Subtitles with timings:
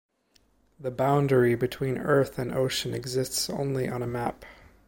[0.79, 4.43] The boundary between earth and ocean exists only on a map.